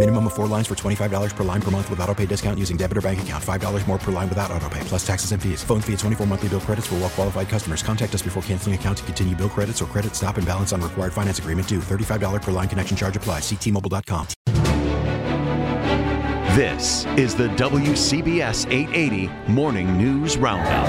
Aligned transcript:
Minimum 0.00 0.28
of 0.28 0.32
four 0.32 0.46
lines 0.46 0.66
for 0.66 0.74
$25 0.74 1.36
per 1.36 1.44
line 1.44 1.60
per 1.60 1.70
month 1.70 1.90
with 1.90 2.00
auto 2.00 2.14
pay 2.14 2.24
discount 2.24 2.58
using 2.58 2.78
debit 2.78 2.96
or 2.96 3.02
bank 3.02 3.20
account. 3.20 3.44
$5 3.44 3.86
more 3.86 3.98
per 3.98 4.10
line 4.10 4.30
without 4.30 4.50
auto 4.50 4.66
pay, 4.70 4.80
plus 4.84 5.06
taxes 5.06 5.32
and 5.32 5.42
fees. 5.42 5.62
Phone 5.62 5.82
fee 5.82 5.92
at 5.92 5.98
24 5.98 6.26
monthly 6.26 6.48
bill 6.48 6.60
credits 6.60 6.86
for 6.86 6.94
well 6.94 7.10
qualified 7.10 7.50
customers. 7.50 7.82
Contact 7.82 8.14
us 8.14 8.22
before 8.22 8.42
canceling 8.44 8.74
account 8.74 8.96
to 8.96 9.04
continue 9.04 9.36
bill 9.36 9.50
credits 9.50 9.82
or 9.82 9.84
credit 9.84 10.14
stop 10.16 10.38
and 10.38 10.46
balance 10.46 10.72
on 10.72 10.80
required 10.80 11.12
finance 11.12 11.38
agreement 11.38 11.68
due. 11.68 11.80
$35 11.80 12.40
per 12.40 12.50
line 12.50 12.66
connection 12.66 12.96
charge 12.96 13.14
applies. 13.14 13.42
Ctmobile.com. 13.42 14.26
This 16.56 17.04
is 17.18 17.34
the 17.34 17.48
WCBS 17.48 18.72
880 18.72 19.52
Morning 19.52 19.98
News 19.98 20.38
Roundup. 20.38 20.88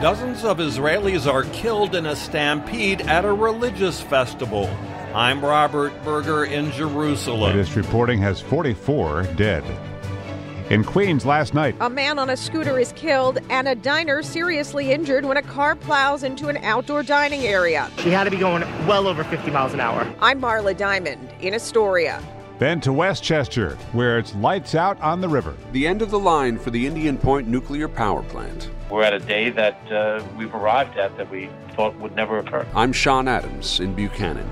Dozens 0.00 0.44
of 0.44 0.58
Israelis 0.58 1.26
are 1.26 1.42
killed 1.46 1.96
in 1.96 2.06
a 2.06 2.14
stampede 2.14 3.00
at 3.00 3.24
a 3.24 3.32
religious 3.32 4.00
festival. 4.00 4.70
I'm 5.18 5.44
Robert 5.44 5.92
Berger 6.04 6.44
in 6.44 6.70
Jerusalem. 6.70 7.40
Latest 7.56 7.74
reporting 7.74 8.20
has 8.20 8.40
44 8.40 9.24
dead. 9.34 9.64
In 10.70 10.84
Queens 10.84 11.26
last 11.26 11.54
night, 11.54 11.74
A 11.80 11.90
man 11.90 12.20
on 12.20 12.30
a 12.30 12.36
scooter 12.36 12.78
is 12.78 12.92
killed 12.92 13.40
and 13.50 13.66
a 13.66 13.74
diner 13.74 14.22
seriously 14.22 14.92
injured 14.92 15.24
when 15.24 15.36
a 15.36 15.42
car 15.42 15.74
plows 15.74 16.22
into 16.22 16.46
an 16.46 16.58
outdoor 16.58 17.02
dining 17.02 17.40
area. 17.40 17.90
She 17.98 18.10
had 18.10 18.24
to 18.24 18.30
be 18.30 18.36
going 18.36 18.62
well 18.86 19.08
over 19.08 19.24
50 19.24 19.50
miles 19.50 19.74
an 19.74 19.80
hour. 19.80 20.06
I'm 20.20 20.40
Marla 20.40 20.76
Diamond 20.76 21.28
in 21.40 21.52
Astoria. 21.52 22.22
then 22.60 22.80
to 22.82 22.92
Westchester, 22.92 23.70
where 23.90 24.20
it's 24.20 24.36
lights 24.36 24.76
out 24.76 25.00
on 25.00 25.20
the 25.20 25.28
river. 25.28 25.56
The 25.72 25.88
end 25.88 26.00
of 26.00 26.12
the 26.12 26.18
line 26.20 26.58
for 26.60 26.70
the 26.70 26.86
Indian 26.86 27.18
Point 27.18 27.48
nuclear 27.48 27.88
power 27.88 28.22
plant. 28.22 28.70
We're 28.88 29.02
at 29.02 29.14
a 29.14 29.18
day 29.18 29.50
that 29.50 29.90
uh, 29.90 30.22
we've 30.36 30.54
arrived 30.54 30.96
at 30.96 31.16
that 31.16 31.28
we 31.28 31.50
thought 31.74 31.98
would 31.98 32.14
never 32.14 32.38
occur. 32.38 32.64
I'm 32.72 32.92
Sean 32.92 33.26
Adams 33.26 33.80
in 33.80 33.94
Buchanan. 33.94 34.48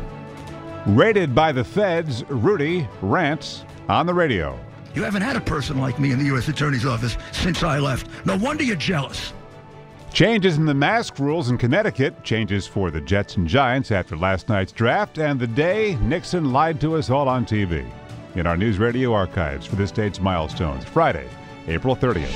Raided 0.86 1.34
by 1.34 1.50
the 1.50 1.64
feds, 1.64 2.24
Rudy 2.28 2.88
rants 3.02 3.64
on 3.88 4.06
the 4.06 4.14
radio. 4.14 4.56
You 4.94 5.02
haven't 5.02 5.22
had 5.22 5.34
a 5.34 5.40
person 5.40 5.80
like 5.80 5.98
me 5.98 6.12
in 6.12 6.18
the 6.20 6.26
U.S. 6.26 6.46
Attorney's 6.46 6.86
Office 6.86 7.16
since 7.32 7.64
I 7.64 7.80
left. 7.80 8.06
No 8.24 8.36
wonder 8.36 8.62
you're 8.62 8.76
jealous. 8.76 9.32
Changes 10.12 10.58
in 10.58 10.64
the 10.64 10.74
mask 10.74 11.18
rules 11.18 11.50
in 11.50 11.58
Connecticut, 11.58 12.22
changes 12.22 12.68
for 12.68 12.92
the 12.92 13.00
Jets 13.00 13.36
and 13.36 13.48
Giants 13.48 13.90
after 13.90 14.16
last 14.16 14.48
night's 14.48 14.70
draft, 14.70 15.18
and 15.18 15.40
the 15.40 15.48
day 15.48 15.96
Nixon 16.02 16.52
lied 16.52 16.80
to 16.82 16.94
us 16.94 17.10
all 17.10 17.28
on 17.28 17.44
TV. 17.44 17.84
In 18.36 18.46
our 18.46 18.56
news 18.56 18.78
radio 18.78 19.12
archives 19.12 19.66
for 19.66 19.74
this 19.74 19.90
date's 19.90 20.20
milestones, 20.20 20.84
Friday, 20.84 21.28
April 21.66 21.96
30th. 21.96 22.30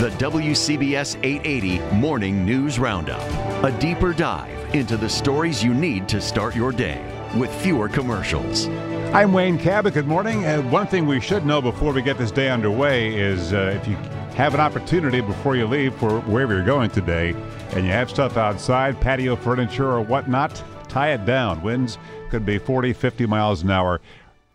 The 0.00 0.08
WCBS 0.08 1.18
880 1.22 1.80
Morning 1.96 2.46
News 2.46 2.78
Roundup. 2.78 3.51
A 3.64 3.70
deeper 3.78 4.12
dive 4.12 4.74
into 4.74 4.96
the 4.96 5.08
stories 5.08 5.62
you 5.62 5.72
need 5.72 6.08
to 6.08 6.20
start 6.20 6.56
your 6.56 6.72
day 6.72 7.00
with 7.36 7.48
fewer 7.62 7.88
commercials. 7.88 8.66
I'm 9.14 9.32
Wayne 9.32 9.56
Cabot. 9.56 9.94
Good 9.94 10.08
morning. 10.08 10.44
Uh, 10.44 10.62
one 10.62 10.88
thing 10.88 11.06
we 11.06 11.20
should 11.20 11.46
know 11.46 11.62
before 11.62 11.92
we 11.92 12.02
get 12.02 12.18
this 12.18 12.32
day 12.32 12.50
underway 12.50 13.14
is 13.14 13.52
uh, 13.52 13.78
if 13.80 13.86
you 13.86 13.94
have 14.34 14.54
an 14.54 14.60
opportunity 14.60 15.20
before 15.20 15.54
you 15.54 15.68
leave 15.68 15.94
for 15.94 16.18
wherever 16.22 16.54
you're 16.54 16.64
going 16.64 16.90
today 16.90 17.36
and 17.70 17.86
you 17.86 17.92
have 17.92 18.10
stuff 18.10 18.36
outside, 18.36 19.00
patio 19.00 19.36
furniture 19.36 19.92
or 19.92 20.00
whatnot, 20.00 20.60
tie 20.88 21.12
it 21.12 21.24
down. 21.24 21.62
Winds 21.62 21.98
could 22.30 22.44
be 22.44 22.58
40, 22.58 22.92
50 22.92 23.26
miles 23.26 23.62
an 23.62 23.70
hour. 23.70 24.00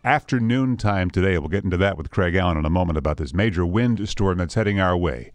Afternoon 0.04 0.76
time 0.76 1.10
today. 1.10 1.38
We'll 1.38 1.48
get 1.48 1.64
into 1.64 1.78
that 1.78 1.96
with 1.96 2.10
Craig 2.10 2.34
Allen 2.34 2.58
in 2.58 2.66
a 2.66 2.70
moment 2.70 2.98
about 2.98 3.16
this 3.16 3.32
major 3.32 3.64
wind 3.64 4.06
storm 4.06 4.36
that's 4.36 4.52
heading 4.52 4.78
our 4.78 4.98
way. 4.98 5.32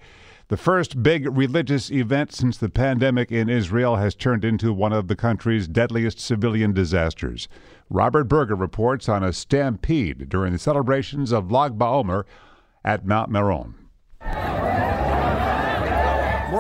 The 0.49 0.57
first 0.57 1.01
big 1.01 1.25
religious 1.37 1.89
event 1.89 2.33
since 2.33 2.57
the 2.57 2.69
pandemic 2.69 3.31
in 3.31 3.49
Israel 3.49 3.95
has 3.95 4.13
turned 4.13 4.43
into 4.43 4.73
one 4.73 4.91
of 4.91 5.07
the 5.07 5.15
country's 5.15 5.67
deadliest 5.67 6.19
civilian 6.19 6.73
disasters. 6.73 7.47
Robert 7.89 8.25
Berger 8.25 8.55
reports 8.55 9.07
on 9.07 9.23
a 9.23 9.31
stampede 9.31 10.27
during 10.27 10.51
the 10.51 10.59
celebrations 10.59 11.31
of 11.31 11.51
Lag 11.51 11.77
BaOmer 11.77 12.25
at 12.83 13.05
Mount 13.05 13.31
Meron. 13.31 13.75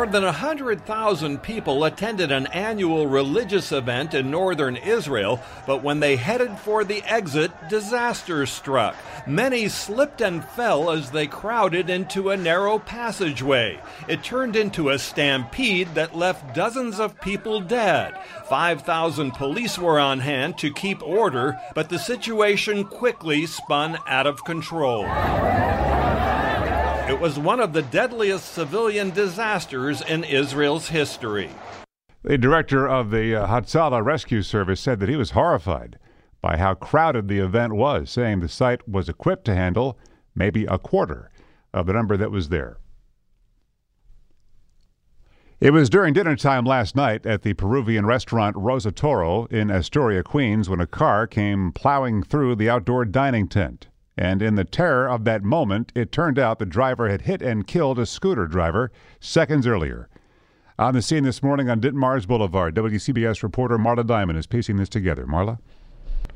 More 0.03 0.11
than 0.11 0.25
100,000 0.25 1.41
people 1.41 1.85
attended 1.85 2.29
an 2.29 2.47
annual 2.47 3.07
religious 3.07 3.71
event 3.71 4.13
in 4.13 4.29
northern 4.29 4.75
Israel, 4.75 5.41
but 5.65 5.81
when 5.81 6.01
they 6.01 6.17
headed 6.17 6.59
for 6.59 6.83
the 6.83 7.01
exit, 7.03 7.51
disaster 7.69 8.45
struck. 8.45 8.97
Many 9.25 9.69
slipped 9.69 10.19
and 10.19 10.43
fell 10.43 10.91
as 10.91 11.11
they 11.11 11.25
crowded 11.25 11.89
into 11.89 12.31
a 12.31 12.35
narrow 12.35 12.79
passageway. 12.79 13.79
It 14.09 14.25
turned 14.25 14.57
into 14.57 14.89
a 14.89 14.99
stampede 14.99 15.95
that 15.95 16.17
left 16.17 16.53
dozens 16.53 16.99
of 16.99 17.21
people 17.21 17.61
dead. 17.61 18.19
5,000 18.49 19.31
police 19.31 19.79
were 19.79 20.01
on 20.01 20.19
hand 20.19 20.57
to 20.57 20.73
keep 20.73 21.01
order, 21.01 21.57
but 21.75 21.87
the 21.87 21.97
situation 21.97 22.83
quickly 22.83 23.45
spun 23.45 23.97
out 24.05 24.27
of 24.27 24.43
control. 24.43 25.05
Was 27.23 27.39
one 27.39 27.61
of 27.61 27.71
the 27.71 27.83
deadliest 27.83 28.53
civilian 28.53 29.11
disasters 29.11 30.01
in 30.01 30.25
Israel's 30.25 30.89
history. 30.89 31.49
The 32.21 32.37
director 32.37 32.85
of 32.85 33.11
the 33.11 33.33
uh, 33.33 33.47
Hatzalah 33.47 34.03
Rescue 34.03 34.41
Service 34.41 34.81
said 34.81 34.99
that 34.99 35.07
he 35.07 35.15
was 35.15 35.31
horrified 35.31 35.97
by 36.41 36.57
how 36.57 36.73
crowded 36.73 37.29
the 37.29 37.39
event 37.39 37.75
was, 37.75 38.11
saying 38.11 38.41
the 38.41 38.49
site 38.49 38.85
was 38.89 39.07
equipped 39.07 39.45
to 39.45 39.55
handle 39.55 39.97
maybe 40.35 40.65
a 40.65 40.77
quarter 40.77 41.31
of 41.73 41.85
the 41.85 41.93
number 41.93 42.17
that 42.17 42.29
was 42.29 42.49
there. 42.49 42.79
It 45.61 45.71
was 45.71 45.89
during 45.89 46.13
dinner 46.13 46.35
time 46.35 46.65
last 46.65 46.93
night 46.93 47.25
at 47.25 47.43
the 47.43 47.53
Peruvian 47.53 48.05
restaurant 48.05 48.57
Rosa 48.57 48.91
Toro 48.91 49.45
in 49.45 49.71
Astoria, 49.71 50.23
Queens, 50.23 50.69
when 50.69 50.81
a 50.81 50.87
car 50.87 51.25
came 51.27 51.71
plowing 51.71 52.21
through 52.21 52.55
the 52.57 52.69
outdoor 52.69 53.05
dining 53.05 53.47
tent. 53.47 53.87
And 54.17 54.41
in 54.41 54.55
the 54.55 54.63
terror 54.63 55.09
of 55.09 55.23
that 55.25 55.43
moment, 55.43 55.91
it 55.95 56.11
turned 56.11 56.37
out 56.37 56.59
the 56.59 56.65
driver 56.65 57.09
had 57.09 57.23
hit 57.23 57.41
and 57.41 57.65
killed 57.65 57.97
a 57.97 58.05
scooter 58.05 58.47
driver 58.47 58.91
seconds 59.19 59.65
earlier. 59.65 60.07
On 60.77 60.93
the 60.93 61.01
scene 61.01 61.23
this 61.23 61.41
morning 61.43 61.69
on 61.69 61.81
Ditmars 61.81 62.27
Boulevard, 62.27 62.75
WCBS 62.75 63.43
reporter 63.43 63.77
Marla 63.77 64.05
Diamond 64.05 64.37
is 64.37 64.47
piecing 64.47 64.77
this 64.77 64.89
together. 64.89 65.25
Marla? 65.25 65.59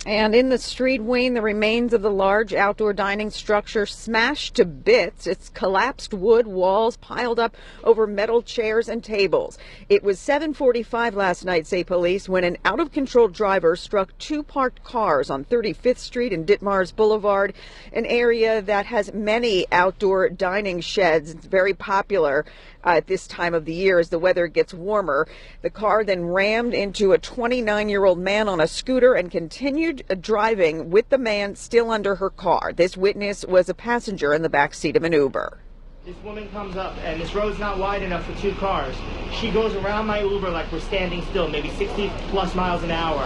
And 0.05 0.33
in 0.33 0.47
the 0.47 0.57
street, 0.57 1.01
Wayne, 1.03 1.33
the 1.33 1.41
remains 1.41 1.91
of 1.91 2.01
the 2.01 2.11
large 2.11 2.53
outdoor 2.53 2.93
dining 2.93 3.29
structure 3.29 3.85
smashed 3.85 4.55
to 4.55 4.63
bits. 4.63 5.27
Its 5.27 5.49
collapsed 5.49 6.13
wood 6.13 6.47
walls 6.47 6.95
piled 6.97 7.39
up 7.39 7.57
over 7.83 8.07
metal 8.07 8.41
chairs 8.41 8.87
and 8.87 9.03
tables. 9.03 9.57
It 9.89 10.03
was 10.03 10.17
7:45 10.19 11.13
last 11.13 11.43
night, 11.43 11.67
say 11.67 11.83
police, 11.83 12.29
when 12.29 12.45
an 12.45 12.57
out-of-control 12.63 13.29
driver 13.29 13.75
struck 13.75 14.17
two 14.17 14.43
parked 14.43 14.83
cars 14.83 15.29
on 15.29 15.43
35th 15.43 15.99
Street 15.99 16.31
and 16.31 16.47
Ditmars 16.47 16.95
Boulevard, 16.95 17.53
an 17.91 18.05
area 18.05 18.61
that 18.61 18.85
has 18.85 19.13
many 19.13 19.65
outdoor 19.71 20.29
dining 20.29 20.79
sheds. 20.79 21.31
It's 21.31 21.45
very 21.45 21.73
popular 21.73 22.45
uh, 22.85 22.91
at 22.91 23.07
this 23.07 23.27
time 23.27 23.53
of 23.53 23.65
the 23.65 23.73
year 23.73 23.99
as 23.99 24.09
the 24.09 24.19
weather 24.19 24.47
gets 24.47 24.73
warmer. 24.73 25.27
The 25.61 25.69
car 25.69 26.03
then 26.03 26.25
rammed 26.25 26.73
into 26.73 27.11
a 27.11 27.17
29 27.17 27.89
year 27.89 28.05
old 28.05 28.19
man 28.19 28.47
on 28.47 28.61
a 28.61 28.67
scooter 28.67 29.13
and 29.13 29.29
continued 29.29 29.86
uh, 29.87 30.15
driving 30.19 30.89
with 30.89 31.09
the 31.09 31.17
man 31.17 31.55
still 31.55 31.91
under 31.91 32.15
her 32.15 32.29
car. 32.29 32.73
This 32.75 32.97
witness 32.97 33.45
was 33.45 33.69
a 33.69 33.73
passenger 33.73 34.33
in 34.33 34.41
the 34.41 34.49
back 34.49 34.73
seat 34.73 34.95
of 34.95 35.03
an 35.03 35.13
Uber. 35.13 35.59
This 36.05 36.15
woman 36.23 36.49
comes 36.49 36.77
up, 36.77 36.95
and 37.03 37.19
this 37.19 37.35
road's 37.35 37.59
not 37.59 37.77
wide 37.77 38.01
enough 38.01 38.25
for 38.25 38.33
two 38.41 38.53
cars. 38.55 38.95
She 39.33 39.51
goes 39.51 39.75
around 39.75 40.07
my 40.07 40.21
Uber 40.21 40.49
like 40.49 40.71
we're 40.71 40.79
standing 40.79 41.21
still, 41.25 41.49
maybe 41.49 41.69
60 41.71 42.09
plus 42.29 42.55
miles 42.55 42.83
an 42.83 42.91
hour. 42.91 43.23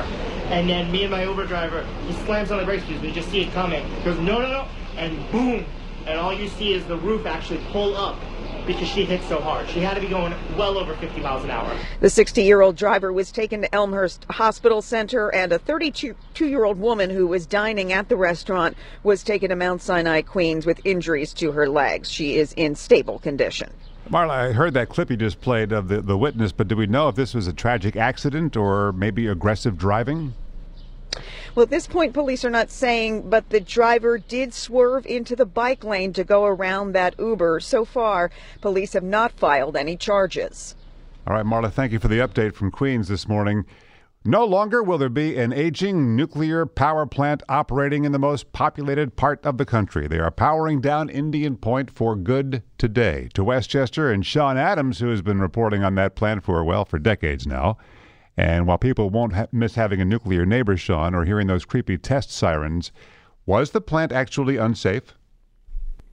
And 0.50 0.68
then 0.68 0.92
me 0.92 1.04
and 1.04 1.12
my 1.12 1.24
Uber 1.24 1.46
driver, 1.46 1.86
he 2.08 2.14
slams 2.26 2.52
on 2.52 2.58
the 2.58 2.66
brakes 2.66 2.84
because 2.86 3.02
we 3.02 3.12
just 3.12 3.30
see 3.30 3.42
it 3.42 3.54
coming. 3.54 3.88
He 3.98 4.04
goes, 4.04 4.18
no, 4.20 4.40
no, 4.40 4.48
no, 4.48 4.68
and 4.98 5.32
boom. 5.32 5.66
And 6.08 6.20
all 6.20 6.34
you 6.34 6.48
see 6.48 6.74
is 6.74 6.86
the 6.86 6.98
roof 6.98 7.26
actually 7.26 7.64
pull 7.72 7.96
up 7.96 8.18
because 8.66 8.88
she 8.88 9.06
hit 9.06 9.22
so 9.24 9.40
hard. 9.40 9.70
She 9.70 9.80
had 9.80 9.96
to 9.96 10.02
be 10.02 10.08
going 10.08 10.34
well 10.58 10.78
over 10.78 10.96
50 10.96 11.22
miles 11.22 11.44
an 11.44 11.52
hour. 11.52 11.76
The 12.00 12.10
60 12.10 12.44
year 12.44 12.62
old 12.62 12.76
driver 12.76 13.12
was 13.12 13.32
taken 13.32 13.62
to 13.62 13.76
Elmhurst 13.76 14.26
Hospital 14.30 14.82
Center, 14.82 15.34
and 15.34 15.52
a 15.52 15.60
32 15.60 16.16
year 16.40 16.64
old 16.64 16.80
woman 16.80 17.10
who 17.10 17.28
was 17.28 17.46
dining 17.46 17.92
at 17.92 18.10
the 18.10 18.16
restaurant 18.16 18.78
was 19.04 19.24
taken 19.24 19.50
to 19.50 19.56
Mount 19.56 19.82
Sinai, 19.82 20.22
Queens, 20.22 20.66
with 20.66 20.80
injuries 20.86 21.34
to 21.34 21.52
her 21.52 21.68
legs. 21.68 22.10
She 22.10 22.38
is 22.38 22.54
in 22.54 22.76
stable 22.76 23.20
condition. 23.20 23.72
Marla, 24.10 24.32
I 24.32 24.52
heard 24.52 24.74
that 24.74 24.90
clip 24.90 25.10
you 25.10 25.16
just 25.16 25.40
played 25.40 25.72
of 25.72 25.88
the, 25.88 26.02
the 26.02 26.18
witness, 26.18 26.52
but 26.52 26.68
do 26.68 26.76
we 26.76 26.86
know 26.86 27.08
if 27.08 27.16
this 27.16 27.34
was 27.34 27.48
a 27.48 27.54
tragic 27.54 27.96
accident 27.96 28.58
or 28.58 28.92
maybe 28.92 29.28
aggressive 29.28 29.78
driving? 29.78 30.34
Well, 31.56 31.64
at 31.64 31.70
this 31.70 31.88
point, 31.88 32.14
police 32.14 32.46
are 32.46 32.50
not 32.50 32.72
saying, 32.72 33.30
but 33.30 33.50
the 33.50 33.60
driver 33.60 34.18
did 34.18 34.54
swerve 34.54 35.06
into 35.06 35.36
the 35.36 35.46
bike 35.46 35.84
lane 35.84 36.14
to 36.14 36.24
go 36.24 36.46
around 36.46 36.94
that 36.94 37.16
Uber. 37.20 37.60
So 37.60 37.84
far, 37.84 38.32
police 38.62 38.94
have 38.94 39.04
not 39.04 39.34
filed 39.34 39.76
any 39.76 39.98
charges. 39.98 40.76
All 41.28 41.36
right, 41.36 41.46
Marla, 41.46 41.72
thank 41.72 41.92
you 41.92 42.00
for 42.00 42.08
the 42.08 42.20
update 42.20 42.56
from 42.56 42.72
Queens 42.72 43.08
this 43.08 43.28
morning. 43.28 43.66
No 44.24 44.46
longer 44.46 44.84
will 44.84 45.00
there 45.00 45.10
be 45.10 45.36
an 45.36 45.52
aging 45.52 46.16
nuclear 46.16 46.68
power 46.68 47.08
plant 47.08 47.42
operating 47.50 48.06
in 48.06 48.12
the 48.12 48.20
most 48.20 48.54
populated 48.54 49.16
part 49.16 49.44
of 49.44 49.58
the 49.58 49.66
country. 49.66 50.08
They 50.08 50.20
are 50.20 50.30
powering 50.30 50.80
down 50.80 51.10
Indian 51.10 51.58
Point 51.58 51.90
for 51.90 52.16
good 52.16 52.62
today. 52.78 53.30
To 53.34 53.44
Westchester 53.44 54.12
and 54.12 54.24
Sean 54.24 54.58
Adams, 54.58 55.00
who 55.00 55.10
has 55.10 55.24
been 55.24 55.40
reporting 55.40 55.84
on 55.84 55.96
that 55.96 56.16
plant 56.16 56.44
for, 56.44 56.64
well, 56.64 56.86
for 56.86 57.00
decades 57.00 57.48
now. 57.48 57.78
And 58.42 58.66
while 58.66 58.80
people 58.80 59.12
won't 59.12 59.34
ha- 59.34 59.46
miss 59.52 59.76
having 59.76 60.02
a 60.02 60.06
nuclear 60.06 60.48
neighbor, 60.48 60.76
Sean, 60.76 61.14
or 61.14 61.26
hearing 61.26 61.46
those 61.46 61.64
creepy 61.64 62.00
test 62.00 62.32
sirens, 62.32 62.92
was 63.46 63.70
the 63.70 63.82
plant 63.82 64.12
actually 64.12 64.58
unsafe? 64.58 65.14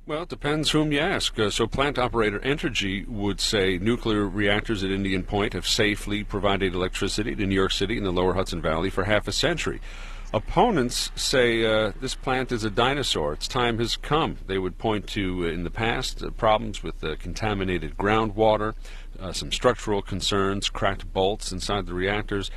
Well, 0.07 0.25
it 0.25 0.29
depends 0.29 0.71
whom 0.71 0.93
you 0.93 0.99
ask. 0.99 1.39
Uh, 1.39 1.49
so, 1.49 1.67
plant 1.67 1.99
operator 1.99 2.39
Entergy 2.41 3.09
would 3.09 3.41
say 3.41 3.79
nuclear 3.79 4.29
reactors 4.29 4.85
at 4.85 4.91
Indian 4.91 5.23
Point 5.23 5.55
have 5.55 5.67
safely 5.67 6.23
provided 6.23 6.75
electricity 6.75 7.35
to 7.35 7.47
New 7.47 7.55
York 7.55 7.73
City 7.73 7.97
and 7.97 8.05
the 8.05 8.13
lower 8.13 8.35
Hudson 8.35 8.61
Valley 8.61 8.91
for 8.91 9.05
half 9.05 9.27
a 9.27 9.33
century. 9.33 9.81
Opponents 10.35 11.11
say 11.15 11.65
uh, 11.65 11.93
this 12.03 12.15
plant 12.15 12.53
is 12.53 12.63
a 12.63 12.69
dinosaur. 12.69 13.33
Its 13.33 13.49
time 13.49 13.79
has 13.79 13.97
come. 13.97 14.37
They 14.47 14.59
would 14.59 14.77
point 14.77 15.07
to, 15.09 15.47
uh, 15.47 15.49
in 15.49 15.65
the 15.65 15.71
past, 15.71 16.23
uh, 16.23 16.29
problems 16.29 16.83
with 16.83 17.03
uh, 17.03 17.17
contaminated 17.19 17.97
groundwater, 17.97 18.75
uh, 19.19 19.33
some 19.33 19.51
structural 19.51 20.03
concerns, 20.03 20.69
cracked 20.69 21.11
bolts 21.15 21.51
inside 21.51 21.87
the 21.87 21.95
reactors. 21.95 22.51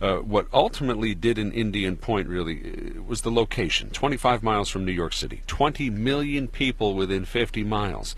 What 0.00 0.46
ultimately 0.54 1.14
did 1.14 1.38
in 1.38 1.52
Indian 1.52 1.96
Point 1.96 2.28
really 2.28 2.94
was 3.06 3.22
the 3.22 3.32
location 3.32 3.90
25 3.90 4.42
miles 4.42 4.70
from 4.70 4.86
New 4.86 4.92
York 4.92 5.12
City, 5.12 5.42
20 5.48 5.90
million 5.90 6.48
people 6.48 6.94
within 6.94 7.26
50 7.26 7.62
miles. 7.64 8.14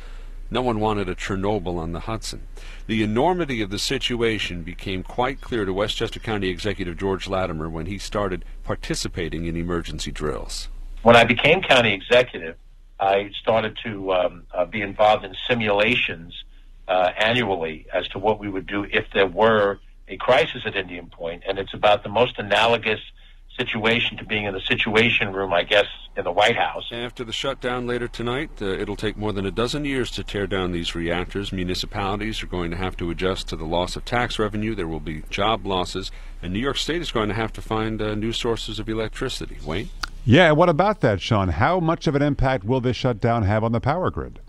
No 0.50 0.62
one 0.62 0.80
wanted 0.80 1.08
a 1.08 1.14
Chernobyl 1.14 1.78
on 1.78 1.92
the 1.92 2.00
Hudson. 2.00 2.48
The 2.88 3.02
enormity 3.04 3.62
of 3.62 3.70
the 3.70 3.78
situation 3.78 4.62
became 4.62 5.04
quite 5.04 5.40
clear 5.40 5.64
to 5.64 5.72
Westchester 5.72 6.18
County 6.18 6.48
Executive 6.48 6.96
George 6.96 7.28
Latimer 7.28 7.70
when 7.70 7.86
he 7.86 7.98
started 7.98 8.44
participating 8.64 9.46
in 9.46 9.56
emergency 9.56 10.10
drills. 10.10 10.68
When 11.02 11.14
I 11.14 11.24
became 11.24 11.62
county 11.62 11.94
executive, 11.94 12.56
I 12.98 13.30
started 13.40 13.78
to 13.84 14.12
um, 14.12 14.42
uh, 14.52 14.64
be 14.64 14.82
involved 14.82 15.24
in 15.24 15.34
simulations 15.48 16.34
uh, 16.88 17.10
annually 17.16 17.86
as 17.94 18.08
to 18.08 18.18
what 18.18 18.40
we 18.40 18.48
would 18.48 18.66
do 18.66 18.84
if 18.84 19.06
there 19.14 19.28
were 19.28 19.78
a 20.08 20.16
crisis 20.16 20.62
at 20.66 20.74
Indian 20.74 21.06
Point, 21.06 21.44
and 21.48 21.58
it's 21.58 21.72
about 21.72 22.02
the 22.02 22.08
most 22.08 22.38
analogous 22.38 23.00
situation 23.60 24.16
to 24.16 24.24
being 24.24 24.44
in 24.44 24.54
the 24.54 24.60
Situation 24.60 25.32
Room, 25.32 25.52
I 25.52 25.64
guess, 25.64 25.86
in 26.16 26.24
the 26.24 26.32
White 26.32 26.56
House. 26.56 26.88
After 26.92 27.24
the 27.24 27.32
shutdown 27.32 27.86
later 27.86 28.08
tonight, 28.08 28.50
uh, 28.60 28.66
it'll 28.66 28.96
take 28.96 29.16
more 29.16 29.32
than 29.32 29.46
a 29.46 29.50
dozen 29.50 29.84
years 29.84 30.10
to 30.12 30.24
tear 30.24 30.46
down 30.46 30.72
these 30.72 30.94
reactors. 30.94 31.52
Municipalities 31.52 32.42
are 32.42 32.46
going 32.46 32.70
to 32.70 32.76
have 32.76 32.96
to 32.96 33.10
adjust 33.10 33.48
to 33.48 33.56
the 33.56 33.64
loss 33.64 33.96
of 33.96 34.04
tax 34.04 34.38
revenue. 34.38 34.74
There 34.74 34.88
will 34.88 35.00
be 35.00 35.22
job 35.30 35.66
losses, 35.66 36.10
and 36.42 36.52
New 36.52 36.58
York 36.58 36.78
State 36.78 37.02
is 37.02 37.12
going 37.12 37.28
to 37.28 37.34
have 37.34 37.52
to 37.54 37.62
find 37.62 38.00
uh, 38.00 38.14
new 38.14 38.32
sources 38.32 38.78
of 38.78 38.88
electricity. 38.88 39.58
Wayne? 39.64 39.90
Yeah, 40.24 40.52
what 40.52 40.68
about 40.68 41.00
that, 41.00 41.20
Sean? 41.20 41.48
How 41.48 41.80
much 41.80 42.06
of 42.06 42.14
an 42.14 42.22
impact 42.22 42.64
will 42.64 42.80
this 42.80 42.96
shutdown 42.96 43.42
have 43.44 43.64
on 43.64 43.72
the 43.72 43.80
power 43.80 44.10
grid? 44.10 44.40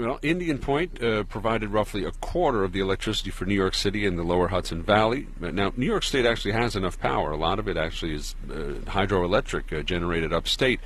Well, 0.00 0.18
Indian 0.22 0.56
Point 0.56 1.02
uh, 1.02 1.24
provided 1.24 1.68
roughly 1.68 2.04
a 2.04 2.10
quarter 2.10 2.64
of 2.64 2.72
the 2.72 2.80
electricity 2.80 3.30
for 3.30 3.44
New 3.44 3.54
York 3.54 3.74
City 3.74 4.06
and 4.06 4.18
the 4.18 4.22
lower 4.22 4.48
Hudson 4.48 4.82
Valley. 4.82 5.26
Now, 5.38 5.72
New 5.76 5.84
York 5.84 6.04
State 6.04 6.24
actually 6.24 6.52
has 6.52 6.74
enough 6.74 6.98
power. 6.98 7.32
A 7.32 7.36
lot 7.36 7.58
of 7.58 7.68
it 7.68 7.76
actually 7.76 8.14
is 8.14 8.34
uh, 8.50 8.80
hydroelectric 8.86 9.78
uh, 9.78 9.82
generated 9.82 10.32
upstate. 10.32 10.80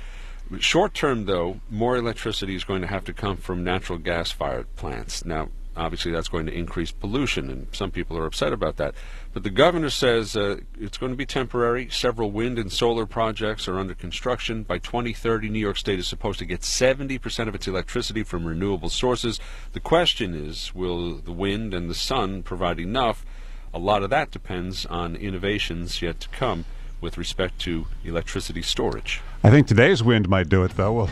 Short 0.59 0.93
term, 0.93 1.27
though, 1.27 1.61
more 1.69 1.95
electricity 1.95 2.55
is 2.55 2.65
going 2.65 2.81
to 2.81 2.87
have 2.87 3.05
to 3.05 3.13
come 3.13 3.37
from 3.37 3.63
natural 3.63 3.97
gas 3.99 4.31
fired 4.31 4.67
plants. 4.75 5.23
Now, 5.23 5.47
obviously, 5.75 6.11
that's 6.11 6.27
going 6.27 6.45
to 6.45 6.53
increase 6.53 6.91
pollution, 6.91 7.49
and 7.49 7.67
some 7.71 7.91
people 7.91 8.17
are 8.17 8.25
upset 8.25 8.53
about 8.53 8.77
that. 8.77 8.95
But 9.33 9.43
the 9.43 9.49
governor 9.49 9.89
says 9.89 10.35
uh, 10.35 10.57
it's 10.79 10.97
going 10.97 11.11
to 11.11 11.17
be 11.17 11.25
temporary. 11.25 11.89
Several 11.89 12.31
wind 12.31 12.57
and 12.57 12.71
solar 12.71 13.05
projects 13.05 13.67
are 13.67 13.79
under 13.79 13.93
construction. 13.93 14.63
By 14.63 14.77
2030, 14.77 15.49
New 15.49 15.59
York 15.59 15.77
State 15.77 15.99
is 15.99 16.07
supposed 16.07 16.39
to 16.39 16.45
get 16.45 16.61
70% 16.61 17.47
of 17.47 17.55
its 17.55 17.67
electricity 17.67 18.23
from 18.23 18.45
renewable 18.45 18.89
sources. 18.89 19.39
The 19.73 19.79
question 19.79 20.33
is 20.33 20.73
will 20.73 21.15
the 21.15 21.31
wind 21.31 21.73
and 21.73 21.89
the 21.89 21.95
sun 21.95 22.43
provide 22.43 22.79
enough? 22.79 23.25
A 23.73 23.79
lot 23.79 24.03
of 24.03 24.09
that 24.09 24.31
depends 24.31 24.85
on 24.85 25.15
innovations 25.15 26.01
yet 26.01 26.19
to 26.21 26.29
come 26.29 26.65
with 27.01 27.17
respect 27.17 27.59
to 27.59 27.85
electricity 28.03 28.61
storage. 28.61 29.21
I 29.43 29.49
think 29.49 29.67
today's 29.67 30.03
wind 30.03 30.27
might 30.27 30.49
do 30.49 30.63
it, 30.63 30.71
though. 30.75 30.93
Well, 30.93 31.09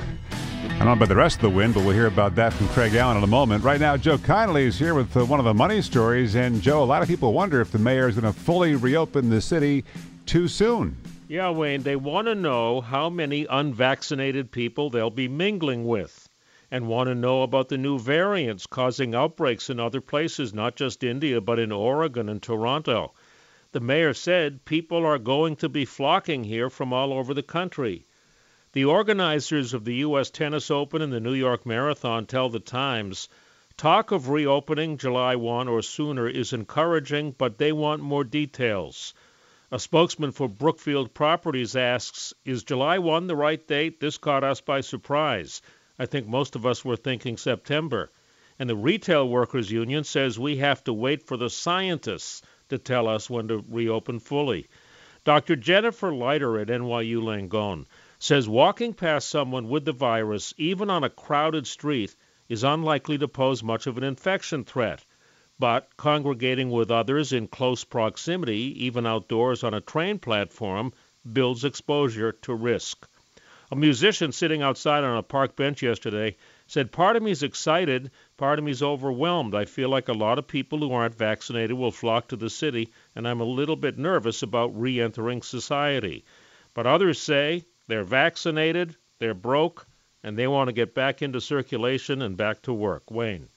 I 0.64 0.78
don't 0.80 0.88
know 0.88 0.94
about 0.94 1.10
the 1.10 1.16
rest 1.16 1.36
of 1.38 1.42
the 1.44 1.50
wind, 1.50 1.74
but 1.76 1.84
we'll 1.84 1.94
hear 1.94 2.08
about 2.08 2.36
that 2.36 2.52
from 2.52 2.68
Craig 2.70 2.96
Allen 2.96 3.18
in 3.18 3.24
a 3.24 3.28
moment. 3.28 3.64
Right 3.64 3.80
now, 3.80 3.96
Joe 3.96 4.18
Connolly 4.18 4.66
is 4.66 4.80
here 4.80 4.96
with 4.96 5.16
uh, 5.16 5.24
one 5.24 5.40
of 5.40 5.46
the 5.46 5.54
money 5.54 5.82
stories. 5.82 6.36
And, 6.36 6.62
Joe, 6.62 6.84
a 6.84 6.86
lot 6.86 7.02
of 7.02 7.08
people 7.08 7.32
wonder 7.32 7.62
if 7.62 7.72
the 7.72 7.80
mayor 7.80 8.08
is 8.08 8.18
going 8.18 8.34
to 8.34 8.38
fully 8.38 8.76
reopen 8.76 9.30
the 9.30 9.40
city 9.40 9.86
too 10.26 10.48
soon. 10.48 10.98
Yeah, 11.28 11.52
Wayne, 11.52 11.84
they 11.84 11.96
want 11.96 12.28
to 12.28 12.36
know 12.36 12.82
how 12.82 13.10
many 13.10 13.46
unvaccinated 13.50 14.52
people 14.52 14.90
they'll 14.90 15.10
be 15.10 15.28
mingling 15.28 15.86
with 15.86 16.28
and 16.72 16.88
want 16.88 17.08
to 17.08 17.16
know 17.16 17.44
about 17.44 17.70
the 17.70 17.78
new 17.78 18.00
variants 18.00 18.66
causing 18.66 19.14
outbreaks 19.14 19.70
in 19.70 19.80
other 19.80 20.02
places, 20.02 20.54
not 20.54 20.76
just 20.76 21.04
India, 21.04 21.40
but 21.40 21.60
in 21.60 21.72
Oregon 21.72 22.30
and 22.30 22.42
Toronto. 22.42 23.14
The 23.74 23.80
mayor 23.80 24.14
said 24.14 24.66
people 24.66 25.04
are 25.04 25.18
going 25.18 25.56
to 25.56 25.68
be 25.68 25.84
flocking 25.84 26.44
here 26.44 26.70
from 26.70 26.94
all 26.94 27.12
over 27.12 27.34
the 27.34 27.42
country. 27.42 28.06
The 28.74 28.86
organizers 28.86 29.74
of 29.74 29.84
the 29.84 29.96
U.S. 29.96 30.30
Tennis 30.30 30.70
Open 30.70 31.02
and 31.02 31.12
the 31.12 31.20
New 31.20 31.34
York 31.34 31.66
Marathon 31.66 32.28
tell 32.28 32.50
the 32.50 32.60
Times 32.60 33.30
talk 33.76 34.12
of 34.12 34.30
reopening 34.30 35.00
July 35.00 35.36
1 35.36 35.68
or 35.68 35.82
sooner 35.82 36.28
is 36.28 36.54
encouraging, 36.54 37.32
but 37.32 37.58
they 37.58 37.72
want 37.72 38.04
more 38.04 38.24
details. 38.24 39.16
A 39.72 39.80
spokesman 39.80 40.34
for 40.34 40.48
Brookfield 40.48 41.16
Properties 41.16 41.76
asks 41.76 42.32
Is 42.46 42.64
July 42.64 43.00
1 43.00 43.26
the 43.26 43.36
right 43.36 43.68
date? 43.68 44.00
This 44.00 44.20
caught 44.20 44.44
us 44.44 44.62
by 44.62 44.82
surprise. 44.82 45.64
I 45.98 46.06
think 46.06 46.28
most 46.28 46.56
of 46.56 46.64
us 46.64 46.86
were 46.86 46.96
thinking 46.96 47.38
September. 47.38 48.12
And 48.60 48.70
the 48.70 48.76
Retail 48.76 49.28
Workers 49.28 49.72
Union 49.72 50.04
says 50.04 50.38
we 50.38 50.58
have 50.58 50.84
to 50.84 50.94
wait 50.94 51.24
for 51.24 51.38
the 51.38 51.50
scientists 51.50 52.44
to 52.74 52.78
tell 52.78 53.08
us 53.08 53.30
when 53.30 53.48
to 53.48 53.64
reopen 53.70 54.20
fully. 54.20 54.68
Dr. 55.24 55.56
Jennifer 55.56 56.14
Lighter 56.14 56.60
at 56.60 56.68
NYU 56.68 57.22
Langone 57.22 57.86
says 58.20 58.50
walking 58.50 58.94
past 58.94 59.30
someone 59.30 59.70
with 59.70 59.86
the 59.86 59.94
virus, 59.94 60.54
even 60.58 60.90
on 60.90 61.04
a 61.04 61.10
crowded 61.10 61.66
street, 61.66 62.16
is 62.50 62.64
unlikely 62.64 63.18
to 63.18 63.28
pose 63.28 63.64
much 63.64 63.88
of 63.88 63.98
an 63.98 64.04
infection 64.04 64.64
threat. 64.64 65.06
But 65.60 65.96
congregating 65.96 66.72
with 66.72 66.92
others 66.92 67.32
in 67.32 67.48
close 67.48 67.84
proximity, 67.84 68.86
even 68.86 69.06
outdoors 69.06 69.64
on 69.64 69.74
a 69.74 69.82
train 69.82 70.20
platform, 70.20 70.92
builds 71.32 71.64
exposure 71.64 72.32
to 72.32 72.54
risk. 72.54 73.08
A 73.72 73.76
musician 73.76 74.32
sitting 74.32 74.62
outside 74.62 75.04
on 75.04 75.18
a 75.18 75.24
park 75.24 75.56
bench 75.56 75.82
yesterday 75.82 76.36
said, 76.68 76.92
Part 76.92 77.16
of 77.16 77.24
me 77.24 77.32
is 77.32 77.44
excited, 77.44 78.12
part 78.38 78.60
of 78.60 78.66
me's 78.66 78.82
overwhelmed. 78.82 79.54
I 79.54 79.66
feel 79.66 79.90
like 79.90 80.08
a 80.08 80.14
lot 80.14 80.40
of 80.40 80.48
people 80.48 80.80
who 80.80 80.92
aren't 80.92 81.16
vaccinated 81.16 81.78
will 81.78 81.92
flock 81.92 82.28
to 82.30 82.36
the 82.36 82.50
city, 82.50 82.90
and 83.16 83.28
I'm 83.28 83.42
a 83.42 83.46
little 83.46 83.76
bit 83.76 83.98
nervous 83.98 84.42
about 84.42 84.80
re 84.80 85.00
entering 85.00 85.42
society. 85.42 86.26
But 86.74 86.88
others 86.88 87.20
say 87.20 87.66
they're 87.88 88.04
vaccinated, 88.04 88.96
they're 89.20 89.34
broke, 89.34 89.86
and 90.24 90.38
they 90.38 90.48
want 90.48 90.70
to 90.70 90.74
get 90.74 90.96
back 90.96 91.22
into 91.22 91.40
circulation 91.40 92.22
and 92.22 92.36
back 92.36 92.62
to 92.64 92.74
work. 92.74 93.12
Wayne. 93.12 93.50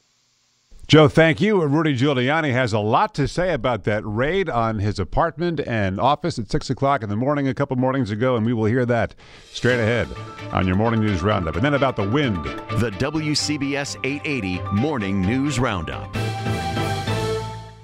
Joe, 0.88 1.09
thank 1.09 1.40
you. 1.40 1.64
Rudy 1.64 1.97
Giuliani 1.97 2.52
has 2.52 2.73
a 2.73 2.78
lot 2.78 3.12
to 3.14 3.26
say 3.26 3.52
about 3.52 3.83
that 3.85 4.05
raid 4.07 4.49
on 4.49 4.78
his 4.78 5.00
apartment 5.00 5.59
and 5.59 5.99
office 5.99 6.38
at 6.38 6.49
6 6.49 6.71
o'clock 6.71 7.02
in 7.02 7.09
the 7.09 7.16
morning 7.16 7.49
a 7.49 7.55
couple 7.55 7.76
mornings 7.76 8.12
ago, 8.12 8.37
and 8.37 8.47
we 8.47 8.52
will 8.52 8.66
hear 8.66 8.87
that 8.87 9.12
straight 9.50 9.81
ahead 9.81 10.07
on 10.52 10.64
your 10.64 10.76
Morning 10.76 11.00
News 11.00 11.25
Roundup. 11.25 11.57
And 11.57 11.64
then 11.64 11.75
about 11.75 11.97
the 11.97 12.09
wind. 12.09 12.45
The 12.78 12.93
WCBS 13.00 13.97
880 14.05 14.61
Morning 14.81 15.21
News 15.21 15.59
Roundup. 15.59 16.36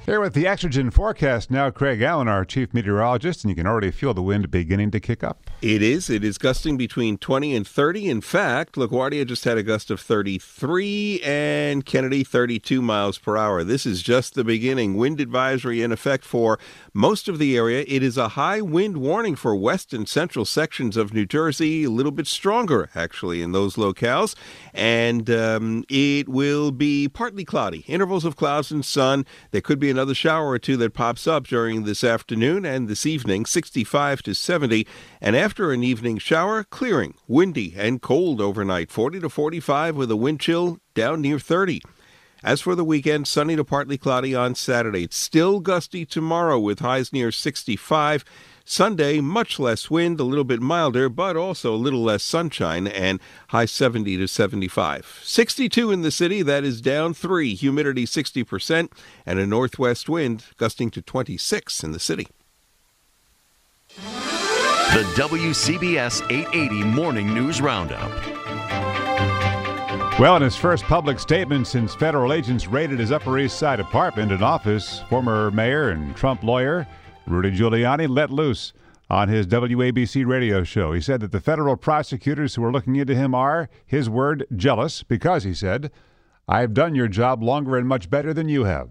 Here 0.04 0.20
with 0.20 0.34
the 0.34 0.46
Exergen 0.46 0.92
forecast 0.92 1.48
now, 1.48 1.70
Craig 1.70 2.02
Allen, 2.02 2.26
our 2.26 2.44
chief 2.44 2.74
meteorologist, 2.74 3.44
and 3.44 3.50
you 3.50 3.54
can 3.54 3.68
already 3.68 3.92
feel 3.92 4.12
the 4.12 4.20
wind 4.20 4.50
beginning 4.50 4.90
to 4.90 4.98
kick 4.98 5.22
up. 5.22 5.48
It 5.62 5.80
is. 5.80 6.10
It 6.10 6.24
is 6.24 6.38
gusting 6.38 6.76
between 6.76 7.18
20 7.18 7.54
and 7.54 7.64
30. 7.64 8.08
In 8.08 8.20
fact, 8.20 8.74
LaGuardia 8.74 9.24
just 9.24 9.44
had 9.44 9.58
a 9.58 9.62
gust 9.62 9.92
of 9.92 10.00
33 10.00 11.20
and 11.22 11.86
Kennedy 11.86 12.24
32 12.24 12.82
miles 12.82 13.16
per 13.16 13.36
hour. 13.36 13.62
This 13.62 13.86
is 13.86 14.02
just 14.02 14.34
the 14.34 14.42
beginning. 14.42 14.96
Wind 14.96 15.20
advisory 15.20 15.82
in 15.82 15.92
effect 15.92 16.24
for 16.24 16.58
most 16.92 17.28
of 17.28 17.38
the 17.38 17.56
area. 17.56 17.84
It 17.86 18.02
is 18.02 18.18
a 18.18 18.30
high 18.30 18.60
wind 18.60 18.96
warning 18.96 19.36
for 19.36 19.54
west 19.54 19.94
and 19.94 20.08
central 20.08 20.44
sections 20.44 20.96
of 20.96 21.14
New 21.14 21.26
Jersey, 21.26 21.84
a 21.84 21.90
little 21.90 22.10
bit 22.10 22.26
stronger, 22.26 22.90
actually, 22.96 23.40
in 23.40 23.52
those 23.52 23.76
locales. 23.76 24.34
And 24.74 25.30
um, 25.30 25.84
it 25.88 26.28
will 26.28 26.72
be 26.72 27.08
partly 27.08 27.44
cloudy, 27.44 27.84
intervals 27.86 28.24
of 28.24 28.34
clouds 28.34 28.72
and 28.72 28.84
sun. 28.84 29.24
There 29.52 29.60
could 29.60 29.78
be 29.78 29.91
another 29.92 30.14
shower 30.14 30.48
or 30.48 30.58
two 30.58 30.76
that 30.78 30.94
pops 30.94 31.28
up 31.28 31.46
during 31.46 31.84
this 31.84 32.02
afternoon 32.02 32.66
and 32.66 32.88
this 32.88 33.06
evening, 33.06 33.46
65 33.46 34.22
to 34.22 34.34
70. 34.34 34.84
And 35.20 35.36
after 35.36 35.70
an 35.70 35.84
evening 35.84 36.18
shower, 36.18 36.64
clearing, 36.64 37.14
windy 37.28 37.74
and 37.76 38.02
cold 38.02 38.40
overnight, 38.40 38.90
40 38.90 39.20
to 39.20 39.28
45 39.28 39.94
with 39.94 40.10
a 40.10 40.16
wind 40.16 40.40
chill 40.40 40.78
down 40.94 41.20
near 41.20 41.38
30. 41.38 41.80
As 42.42 42.60
for 42.60 42.74
the 42.74 42.84
weekend, 42.84 43.28
sunny 43.28 43.54
to 43.54 43.64
partly 43.64 43.96
cloudy 43.96 44.34
on 44.34 44.56
Saturday. 44.56 45.04
It's 45.04 45.16
still 45.16 45.60
gusty 45.60 46.04
tomorrow 46.04 46.58
with 46.58 46.80
highs 46.80 47.12
near 47.12 47.30
65. 47.30 48.24
Sunday, 48.64 49.20
much 49.20 49.58
less 49.58 49.90
wind, 49.90 50.20
a 50.20 50.24
little 50.24 50.44
bit 50.44 50.60
milder, 50.60 51.08
but 51.08 51.36
also 51.36 51.74
a 51.74 51.76
little 51.76 52.02
less 52.02 52.22
sunshine, 52.22 52.86
and 52.86 53.20
high 53.48 53.64
70 53.64 54.16
to 54.16 54.28
75. 54.28 55.20
62 55.22 55.90
in 55.90 56.02
the 56.02 56.10
city, 56.10 56.42
that 56.42 56.64
is 56.64 56.80
down 56.80 57.14
3, 57.14 57.54
humidity 57.54 58.04
60%, 58.04 58.90
and 59.26 59.38
a 59.38 59.46
northwest 59.46 60.08
wind 60.08 60.44
gusting 60.56 60.90
to 60.90 61.02
26 61.02 61.84
in 61.84 61.92
the 61.92 62.00
city. 62.00 62.28
The 63.96 65.04
WCBS 65.16 66.30
880 66.30 66.84
Morning 66.84 67.32
News 67.32 67.60
Roundup. 67.60 68.10
Well, 70.18 70.36
in 70.36 70.42
his 70.42 70.54
first 70.54 70.84
public 70.84 71.18
statement 71.18 71.66
since 71.66 71.94
federal 71.94 72.32
agents 72.32 72.66
raided 72.68 72.98
his 72.98 73.10
Upper 73.10 73.38
East 73.38 73.58
Side 73.58 73.80
apartment 73.80 74.30
and 74.30 74.42
office, 74.42 75.00
former 75.08 75.50
mayor 75.50 75.88
and 75.88 76.14
Trump 76.14 76.42
lawyer 76.42 76.86
Rudy 77.26 77.50
Giuliani 77.50 78.08
let 78.08 78.30
loose 78.30 78.72
on 79.08 79.28
his 79.28 79.46
WABC 79.46 80.26
radio 80.26 80.64
show. 80.64 80.92
He 80.92 81.00
said 81.00 81.20
that 81.20 81.32
the 81.32 81.40
federal 81.40 81.76
prosecutors 81.76 82.54
who 82.54 82.64
are 82.64 82.72
looking 82.72 82.96
into 82.96 83.14
him 83.14 83.34
are, 83.34 83.68
his 83.84 84.08
word, 84.08 84.46
jealous 84.56 85.02
because, 85.02 85.44
he 85.44 85.54
said, 85.54 85.90
I've 86.48 86.74
done 86.74 86.94
your 86.94 87.08
job 87.08 87.42
longer 87.42 87.76
and 87.76 87.86
much 87.86 88.10
better 88.10 88.32
than 88.34 88.48
you 88.48 88.64
have. 88.64 88.90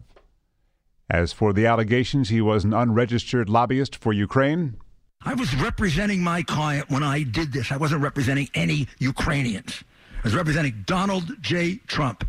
As 1.09 1.33
for 1.33 1.51
the 1.51 1.65
allegations 1.65 2.29
he 2.29 2.39
was 2.39 2.63
an 2.63 2.73
unregistered 2.73 3.49
lobbyist 3.49 3.95
for 3.95 4.13
Ukraine, 4.13 4.77
I 5.23 5.33
was 5.35 5.53
representing 5.55 6.23
my 6.23 6.41
client 6.41 6.89
when 6.89 7.03
I 7.03 7.23
did 7.23 7.51
this. 7.51 7.71
I 7.71 7.77
wasn't 7.77 8.01
representing 8.01 8.49
any 8.55 8.87
Ukrainians. 8.99 9.83
I 10.19 10.21
was 10.23 10.35
representing 10.35 10.83
Donald 10.87 11.31
J. 11.41 11.79
Trump. 11.87 12.27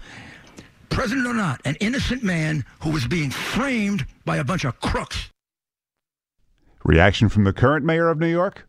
President 0.91 1.27
or 1.27 1.33
not, 1.33 1.61
an 1.65 1.77
innocent 1.81 2.23
man 2.23 2.65
who 2.81 2.91
was 2.91 3.07
being 3.07 3.31
framed 3.31 4.05
by 4.27 4.37
a 4.37 4.45
bunch 4.45 4.65
of 4.65 4.79
crooks. 4.81 5.32
Reaction 6.85 7.29
from 7.29 7.45
the 7.45 7.53
current 7.53 7.85
mayor 7.85 8.09
of 8.09 8.19
New 8.19 8.29
York? 8.29 8.67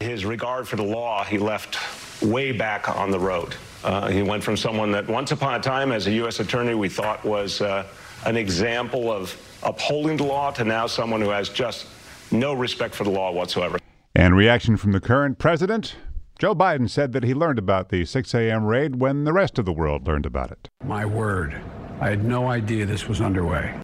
His 0.00 0.24
regard 0.24 0.68
for 0.68 0.76
the 0.76 0.82
law, 0.82 1.24
he 1.24 1.38
left 1.38 1.78
way 2.22 2.52
back 2.52 2.88
on 2.88 3.10
the 3.10 3.18
road. 3.18 3.54
Uh, 3.82 4.08
he 4.08 4.22
went 4.22 4.42
from 4.42 4.56
someone 4.56 4.92
that 4.92 5.08
once 5.08 5.32
upon 5.32 5.54
a 5.54 5.60
time, 5.60 5.90
as 5.90 6.06
a 6.06 6.12
U.S. 6.12 6.40
attorney, 6.40 6.74
we 6.74 6.88
thought 6.88 7.24
was 7.24 7.62
uh, 7.62 7.86
an 8.26 8.36
example 8.36 9.10
of 9.10 9.34
upholding 9.62 10.16
the 10.16 10.24
law 10.24 10.50
to 10.50 10.64
now 10.64 10.86
someone 10.86 11.20
who 11.20 11.30
has 11.30 11.48
just 11.48 11.86
no 12.30 12.52
respect 12.52 12.94
for 12.94 13.04
the 13.04 13.10
law 13.10 13.32
whatsoever. 13.32 13.78
And 14.14 14.36
reaction 14.36 14.76
from 14.76 14.92
the 14.92 15.00
current 15.00 15.38
president? 15.38 15.96
Joe 16.38 16.54
Biden 16.54 16.88
said 16.88 17.12
that 17.12 17.24
he 17.24 17.34
learned 17.34 17.58
about 17.58 17.90
the 17.90 18.04
6 18.04 18.34
a.m. 18.34 18.64
raid 18.64 18.96
when 18.96 19.24
the 19.24 19.32
rest 19.32 19.58
of 19.58 19.64
the 19.64 19.72
world 19.72 20.06
learned 20.06 20.26
about 20.26 20.50
it. 20.50 20.68
My 20.84 21.04
word. 21.04 21.60
I 22.00 22.08
had 22.08 22.24
no 22.24 22.48
idea 22.48 22.86
this 22.86 23.08
was 23.08 23.20
underway. 23.20 23.74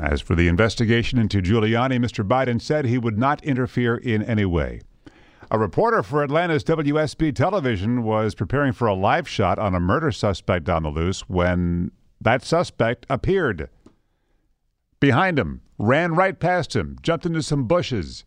As 0.00 0.20
for 0.20 0.34
the 0.34 0.48
investigation 0.48 1.18
into 1.18 1.42
Giuliani, 1.42 1.98
Mr. 1.98 2.26
Biden 2.26 2.60
said 2.60 2.86
he 2.86 2.98
would 2.98 3.18
not 3.18 3.44
interfere 3.44 3.96
in 3.96 4.22
any 4.22 4.44
way. 4.44 4.80
A 5.50 5.58
reporter 5.58 6.02
for 6.02 6.24
Atlanta's 6.24 6.64
WSB 6.64 7.34
television 7.34 8.02
was 8.02 8.34
preparing 8.34 8.72
for 8.72 8.88
a 8.88 8.94
live 8.94 9.28
shot 9.28 9.58
on 9.58 9.74
a 9.74 9.80
murder 9.80 10.10
suspect 10.10 10.68
on 10.70 10.82
the 10.82 10.88
loose 10.88 11.28
when 11.28 11.90
that 12.22 12.42
suspect 12.42 13.04
appeared. 13.10 13.68
Behind 14.98 15.38
him, 15.38 15.60
ran 15.78 16.14
right 16.14 16.40
past 16.40 16.74
him, 16.74 16.96
jumped 17.02 17.26
into 17.26 17.42
some 17.42 17.64
bushes. 17.64 18.24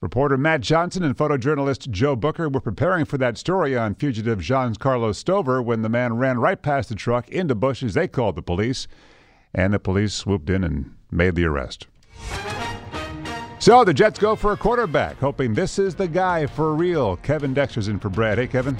Reporter 0.00 0.38
Matt 0.38 0.62
Johnson 0.62 1.04
and 1.04 1.16
photojournalist 1.16 1.90
Joe 1.90 2.16
Booker 2.16 2.48
were 2.48 2.60
preparing 2.60 3.04
for 3.04 3.18
that 3.18 3.38
story 3.38 3.76
on 3.76 3.94
fugitive 3.94 4.40
Jean 4.40 4.74
Carlos 4.74 5.18
Stover 5.18 5.62
when 5.62 5.82
the 5.82 5.88
man 5.88 6.14
ran 6.14 6.40
right 6.40 6.60
past 6.60 6.88
the 6.88 6.94
truck 6.94 7.28
into 7.28 7.54
bushes. 7.54 7.94
They 7.94 8.08
called 8.08 8.34
the 8.34 8.42
police 8.42 8.88
and 9.54 9.72
the 9.72 9.78
police 9.78 10.14
swooped 10.14 10.50
in 10.50 10.64
and 10.64 10.94
made 11.10 11.34
the 11.34 11.44
arrest. 11.44 11.86
So 13.58 13.84
the 13.84 13.92
Jets 13.92 14.18
go 14.18 14.36
for 14.36 14.52
a 14.52 14.56
quarterback, 14.56 15.18
hoping 15.18 15.52
this 15.52 15.78
is 15.78 15.94
the 15.94 16.08
guy 16.08 16.46
for 16.46 16.74
real. 16.74 17.16
Kevin 17.16 17.52
Dexter's 17.52 17.88
in 17.88 17.98
for 17.98 18.08
Brad. 18.08 18.38
Hey, 18.38 18.46
Kevin. 18.46 18.78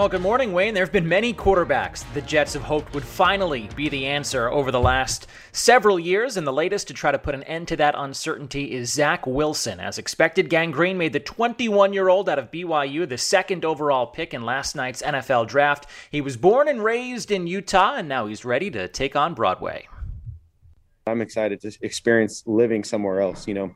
Well, 0.00 0.08
good 0.08 0.22
morning, 0.22 0.54
Wayne. 0.54 0.72
There 0.72 0.82
have 0.82 0.94
been 0.94 1.06
many 1.06 1.34
quarterbacks 1.34 2.10
the 2.14 2.22
Jets 2.22 2.54
have 2.54 2.62
hoped 2.62 2.94
would 2.94 3.04
finally 3.04 3.68
be 3.76 3.90
the 3.90 4.06
answer 4.06 4.48
over 4.48 4.70
the 4.70 4.80
last 4.80 5.26
several 5.52 6.00
years, 6.00 6.38
and 6.38 6.46
the 6.46 6.52
latest 6.54 6.88
to 6.88 6.94
try 6.94 7.12
to 7.12 7.18
put 7.18 7.34
an 7.34 7.42
end 7.42 7.68
to 7.68 7.76
that 7.76 7.94
uncertainty 7.94 8.72
is 8.72 8.90
Zach 8.90 9.26
Wilson. 9.26 9.78
As 9.78 9.98
expected, 9.98 10.48
Gang 10.48 10.70
Green 10.70 10.96
made 10.96 11.12
the 11.12 11.20
21 11.20 11.92
year 11.92 12.08
old 12.08 12.30
out 12.30 12.38
of 12.38 12.50
BYU 12.50 13.06
the 13.06 13.18
second 13.18 13.62
overall 13.62 14.06
pick 14.06 14.32
in 14.32 14.46
last 14.46 14.74
night's 14.74 15.02
NFL 15.02 15.48
draft. 15.48 15.86
He 16.10 16.22
was 16.22 16.38
born 16.38 16.66
and 16.66 16.82
raised 16.82 17.30
in 17.30 17.46
Utah, 17.46 17.96
and 17.96 18.08
now 18.08 18.24
he's 18.24 18.42
ready 18.42 18.70
to 18.70 18.88
take 18.88 19.14
on 19.16 19.34
Broadway. 19.34 19.86
I'm 21.06 21.20
excited 21.20 21.60
to 21.60 21.76
experience 21.82 22.42
living 22.46 22.84
somewhere 22.84 23.20
else. 23.20 23.46
You 23.46 23.52
know, 23.52 23.74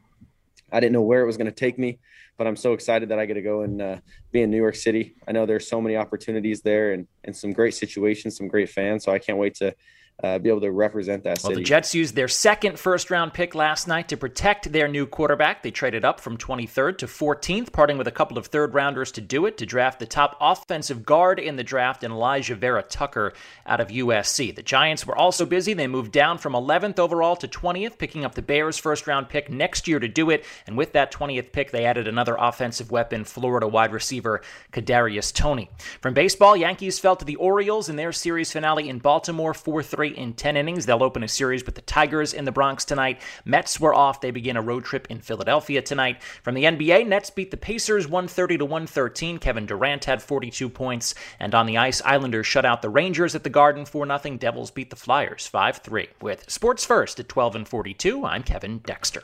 I 0.73 0.81
didn't 0.81 0.95
know 0.95 1.03
where 1.03 1.21
it 1.21 1.27
was 1.27 1.37
going 1.37 1.49
to 1.49 1.53
take 1.53 1.79
me 1.79 1.99
but 2.37 2.47
I'm 2.47 2.57
so 2.57 2.73
excited 2.73 3.09
that 3.11 3.19
I 3.19 3.27
get 3.27 3.35
to 3.35 3.43
go 3.43 3.63
and 3.63 3.81
uh, 3.81 3.97
be 4.33 4.43
in 4.43 4.51
New 4.51 4.57
York 4.57 4.75
City. 4.75 5.15
I 5.27 5.33
know 5.33 5.47
there's 5.47 5.69
so 5.69 5.81
many 5.81 5.97
opportunities 5.97 6.63
there 6.63 6.93
and, 6.93 7.07
and 7.25 7.37
some 7.37 7.53
great 7.53 7.75
situations, 7.75 8.37
some 8.37 8.49
great 8.49 8.71
fans. 8.71 9.05
So 9.05 9.13
I 9.13 9.19
can't 9.19 9.39
wait 9.39 9.55
to 9.57 9.75
uh, 10.23 10.39
be 10.39 10.49
able 10.49 10.61
to 10.61 10.71
represent 10.71 11.25
that 11.25 11.41
city. 11.41 11.49
well, 11.55 11.59
the 11.59 11.65
Jets 11.65 11.93
used 11.93 12.15
their 12.15 12.29
second 12.29 12.79
first 12.79 13.11
round 13.11 13.35
pick 13.35 13.55
last 13.55 13.89
night 13.89 14.09
to 14.09 14.17
protect 14.17 14.71
their 14.71 14.87
new 14.87 15.07
quarterback. 15.07 15.63
They 15.63 15.73
traded 15.73 16.05
up 16.05 16.21
from 16.21 16.37
23rd 16.37 16.99
to 16.99 17.07
14th, 17.07 17.73
parting 17.73 17.99
with 17.99 18.07
a 18.07 18.13
couple 18.13 18.39
of 18.39 18.47
third 18.47 18.75
rounders 18.75 19.11
to 19.13 19.21
do 19.21 19.45
it 19.47 19.59
to 19.59 19.67
draft 19.67 19.99
the 19.99 20.07
top 20.07 20.37
offensive 20.41 21.05
guard 21.05 21.41
in 21.41 21.57
the 21.57 21.65
draft 21.65 22.05
in 22.05 22.13
Alijah 22.13 22.57
Vera-Tucker 22.57 23.33
out 23.67 23.81
of 23.81 23.89
USC. 23.89 24.55
The 24.55 24.63
Giants 24.63 25.05
were 25.05 25.17
also 25.17 25.45
busy. 25.45 25.75
They 25.75 25.89
moved 25.89 26.13
down 26.13 26.39
from 26.39 26.53
11th 26.53 27.01
overall 27.01 27.35
to 27.37 27.49
20th, 27.49 27.99
picking 27.99 28.25
up 28.25 28.37
the 28.37 28.43
Bears' 28.43 28.79
first 28.79 29.09
round 29.09 29.29
pick 29.29 29.51
next 29.51 29.89
year 29.89 29.99
to 29.99 30.09
do 30.09 30.31
it. 30.31 30.45
And 30.69 30.77
with 30.77 30.93
that 30.93 31.11
20th 31.11 31.51
pick, 31.51 31.73
they 31.73 31.87
added 31.87 32.07
another 32.07 32.37
offensive 32.39 32.93
weapon, 32.93 33.25
Florida 33.25 33.67
wide 33.67 33.93
receiver 33.93 34.43
Kadarius 34.73 35.35
Toney. 35.35 35.71
From 36.01 36.15
baseball, 36.15 36.57
Yankees 36.57 37.01
fell 37.01 37.17
to 37.17 37.25
the 37.25 37.37
Orioles 37.37 37.89
in 37.89 37.97
their 37.97 38.13
series 38.13 38.53
finale 38.53 38.89
in 38.89 39.01
Baltimore 39.01 39.53
4 39.53 39.83
3 39.83 40.04
in 40.09 40.35
10 40.35 40.57
innings. 40.57 40.87
They'll 40.87 41.03
open 41.03 41.23
a 41.23 41.29
series 41.29 41.65
with 41.65 41.75
the 41.75 41.83
Tigers 41.83 42.33
in 42.33 42.45
the 42.45 42.53
Bronx 42.53 42.85
tonight. 42.85 43.21
Mets 43.45 43.81
were 43.81 43.95
off. 43.95 44.21
They 44.21 44.31
begin 44.31 44.57
a 44.57 44.63
road 44.63 44.85
trip 44.85 45.07
in 45.11 45.21
Philadelphia 45.21 45.83
tonight. 45.83 46.23
From 46.43 46.55
the 46.55 46.65
NBA, 46.65 47.07
Nets 47.07 47.31
beat 47.31 47.51
the 47.51 47.57
Pacers 47.57 48.07
130 48.07 48.59
to 48.59 48.65
113. 48.65 49.39
Kevin 49.39 49.67
Durant 49.67 50.05
had 50.05 50.23
42 50.23 50.69
points. 50.69 51.15
And 51.41 51.55
on 51.55 51.67
the 51.67 51.79
ice, 51.79 52.03
Islanders 52.03 52.47
shut 52.47 52.65
out 52.65 52.83
the 52.83 52.91
Rangers 52.91 53.35
at 53.35 53.45
the 53.45 53.51
Garden 53.51 53.85
4 53.85 54.07
0. 54.07 54.37
Devils 54.37 54.71
beat 54.71 54.91
the 54.91 54.97
Flyers 54.97 55.47
5 55.47 55.79
3. 55.79 56.09
With 56.21 56.51
Sports 56.51 56.85
First 56.85 57.21
at 57.21 57.29
12 57.29 57.57
and 57.57 57.69
42, 57.69 58.25
I'm 58.25 58.43
Kevin 58.43 58.79
Dexter. 58.79 59.23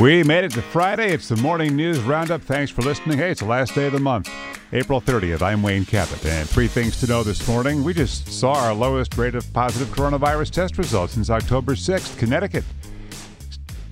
We 0.00 0.22
made 0.22 0.44
it 0.44 0.50
to 0.52 0.60
Friday. 0.60 1.14
It's 1.14 1.26
the 1.28 1.36
morning 1.36 1.74
news 1.74 2.00
roundup. 2.00 2.42
Thanks 2.42 2.70
for 2.70 2.82
listening. 2.82 3.16
Hey, 3.16 3.30
it's 3.30 3.40
the 3.40 3.46
last 3.46 3.74
day 3.74 3.86
of 3.86 3.94
the 3.94 3.98
month, 3.98 4.30
April 4.74 5.00
30th. 5.00 5.40
I'm 5.40 5.62
Wayne 5.62 5.86
Cabot. 5.86 6.22
And 6.26 6.46
three 6.46 6.68
things 6.68 7.00
to 7.00 7.06
know 7.06 7.22
this 7.22 7.48
morning. 7.48 7.82
We 7.82 7.94
just 7.94 8.28
saw 8.28 8.52
our 8.52 8.74
lowest 8.74 9.16
rate 9.16 9.34
of 9.34 9.50
positive 9.54 9.88
coronavirus 9.88 10.50
test 10.50 10.76
results 10.76 11.14
since 11.14 11.30
October 11.30 11.72
6th, 11.72 12.18
Connecticut. 12.18 12.64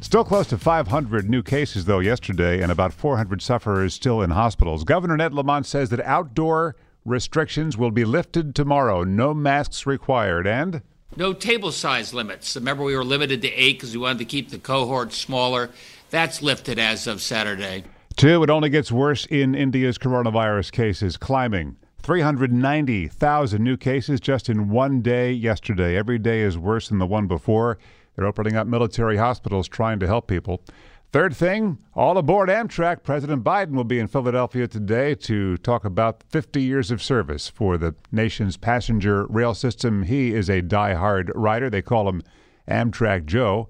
Still 0.02 0.24
close 0.24 0.46
to 0.48 0.58
500 0.58 1.30
new 1.30 1.42
cases, 1.42 1.86
though, 1.86 2.00
yesterday, 2.00 2.60
and 2.60 2.70
about 2.70 2.92
400 2.92 3.40
sufferers 3.40 3.94
still 3.94 4.20
in 4.20 4.28
hospitals. 4.28 4.84
Governor 4.84 5.16
Ned 5.16 5.32
Lamont 5.32 5.64
says 5.64 5.88
that 5.88 6.00
outdoor 6.00 6.76
restrictions 7.06 7.78
will 7.78 7.90
be 7.90 8.04
lifted 8.04 8.54
tomorrow. 8.54 9.04
No 9.04 9.32
masks 9.32 9.86
required. 9.86 10.46
And 10.46 10.82
no 11.16 11.32
table 11.32 11.72
size 11.72 12.12
limits. 12.12 12.56
Remember, 12.56 12.84
we 12.84 12.96
were 12.96 13.04
limited 13.04 13.42
to 13.42 13.52
eight 13.52 13.74
because 13.74 13.92
we 13.92 14.00
wanted 14.00 14.18
to 14.18 14.24
keep 14.24 14.50
the 14.50 14.58
cohort 14.58 15.12
smaller. 15.12 15.70
That's 16.10 16.42
lifted 16.42 16.78
as 16.78 17.06
of 17.06 17.20
Saturday. 17.20 17.84
Two, 18.16 18.42
it 18.42 18.50
only 18.50 18.68
gets 18.68 18.92
worse 18.92 19.26
in 19.26 19.54
India's 19.54 19.98
coronavirus 19.98 20.70
cases, 20.72 21.16
climbing. 21.16 21.76
390,000 22.02 23.64
new 23.64 23.76
cases 23.76 24.20
just 24.20 24.48
in 24.48 24.68
one 24.68 25.00
day 25.00 25.32
yesterday. 25.32 25.96
Every 25.96 26.18
day 26.18 26.42
is 26.42 26.58
worse 26.58 26.90
than 26.90 26.98
the 26.98 27.06
one 27.06 27.26
before. 27.26 27.78
They're 28.14 28.26
opening 28.26 28.56
up 28.56 28.66
military 28.66 29.16
hospitals 29.16 29.68
trying 29.68 29.98
to 30.00 30.06
help 30.06 30.28
people. 30.28 30.60
Third 31.14 31.36
thing, 31.36 31.78
all 31.94 32.18
aboard 32.18 32.48
Amtrak. 32.48 33.04
President 33.04 33.44
Biden 33.44 33.76
will 33.76 33.84
be 33.84 34.00
in 34.00 34.08
Philadelphia 34.08 34.66
today 34.66 35.14
to 35.14 35.56
talk 35.58 35.84
about 35.84 36.24
50 36.24 36.60
years 36.60 36.90
of 36.90 37.00
service 37.00 37.48
for 37.48 37.78
the 37.78 37.94
nation's 38.10 38.56
passenger 38.56 39.24
rail 39.26 39.54
system. 39.54 40.02
He 40.02 40.34
is 40.34 40.50
a 40.50 40.60
die-hard 40.60 41.30
rider. 41.36 41.70
They 41.70 41.82
call 41.82 42.08
him 42.08 42.24
Amtrak 42.68 43.26
Joe. 43.26 43.68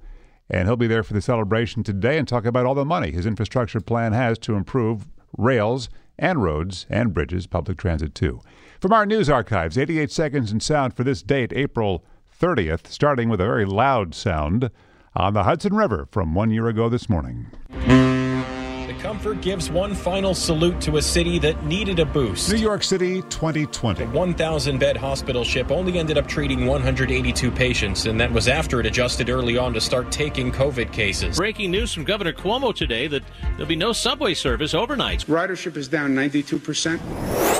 And 0.48 0.66
he'll 0.66 0.76
be 0.78 0.86
there 0.86 1.02
for 1.02 1.12
the 1.12 1.20
celebration 1.20 1.82
today 1.82 2.16
and 2.16 2.26
talk 2.26 2.46
about 2.46 2.64
all 2.64 2.74
the 2.74 2.82
money 2.82 3.10
his 3.10 3.26
infrastructure 3.26 3.82
plan 3.82 4.14
has 4.14 4.38
to 4.38 4.54
improve 4.54 5.04
rails 5.36 5.90
and 6.18 6.42
roads 6.42 6.86
and 6.88 7.12
bridges, 7.12 7.46
public 7.46 7.76
transit 7.76 8.14
too. 8.14 8.40
From 8.80 8.94
our 8.94 9.04
news 9.04 9.28
archives, 9.28 9.76
88 9.76 10.10
seconds 10.10 10.50
in 10.50 10.60
sound 10.60 10.96
for 10.96 11.04
this 11.04 11.20
date, 11.22 11.52
April 11.54 12.06
30th, 12.40 12.86
starting 12.86 13.28
with 13.28 13.42
a 13.42 13.44
very 13.44 13.66
loud 13.66 14.14
sound 14.14 14.70
on 15.16 15.32
the 15.32 15.44
Hudson 15.44 15.74
River 15.74 16.08
from 16.10 16.34
one 16.34 16.50
year 16.50 16.68
ago 16.68 16.88
this 16.88 17.08
morning. 17.08 17.46
The 17.70 18.94
Comfort 19.00 19.40
gives 19.42 19.70
one 19.70 19.94
final 19.94 20.34
salute 20.34 20.80
to 20.82 20.96
a 20.96 21.02
city 21.02 21.38
that 21.40 21.64
needed 21.64 21.98
a 21.98 22.04
boost. 22.04 22.50
New 22.50 22.58
York 22.58 22.82
City 22.82 23.22
2020. 23.22 24.04
The 24.04 24.10
1,000 24.10 24.78
bed 24.78 24.96
hospital 24.96 25.44
ship 25.44 25.70
only 25.70 25.98
ended 25.98 26.18
up 26.18 26.26
treating 26.26 26.66
182 26.66 27.50
patients, 27.50 28.06
and 28.06 28.18
that 28.18 28.32
was 28.32 28.48
after 28.48 28.80
it 28.80 28.86
adjusted 28.86 29.30
early 29.30 29.56
on 29.56 29.72
to 29.74 29.80
start 29.80 30.10
taking 30.10 30.50
COVID 30.50 30.90
cases. 30.92 31.36
Breaking 31.36 31.70
news 31.70 31.92
from 31.92 32.04
Governor 32.04 32.32
Cuomo 32.32 32.74
today 32.74 33.06
that 33.08 33.22
there'll 33.52 33.66
be 33.66 33.76
no 33.76 33.92
subway 33.92 34.34
service 34.34 34.74
overnight. 34.74 35.26
Ridership 35.26 35.76
is 35.76 35.86
down 35.86 36.14
92%. 36.14 36.98